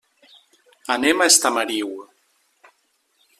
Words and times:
Anem 0.95 1.21
a 1.21 1.27
Estamariu. 1.33 1.93